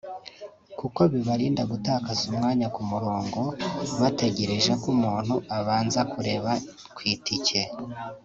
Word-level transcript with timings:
kuko 0.79 0.99
bibarinda 1.13 1.63
gutakaza 1.71 2.21
umwanya 2.31 2.67
ku 2.75 2.81
murongo 2.91 3.39
bategereje 4.01 4.71
ko 4.81 4.85
umuntu 4.95 5.35
abanza 5.57 6.01
kureba 6.13 6.51
ku 6.95 6.99
itike 7.13 7.61